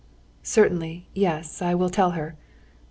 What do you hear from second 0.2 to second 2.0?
"Certainly, yes, I will